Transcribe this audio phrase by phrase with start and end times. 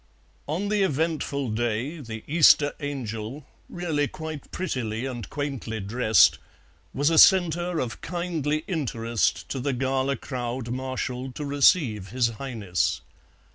[0.47, 6.39] On the eventful day the Easter angel, really quite prettily and quaintly dressed,
[6.91, 13.01] was a centre of kindly interest to the gala crowd marshalled to receive his Highness.